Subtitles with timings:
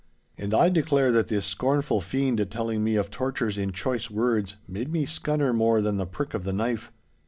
[0.35, 4.91] And I declare that this scornful fiend telling me of tortures in choice words made
[4.91, 6.91] me scunner more than the prick of the knife.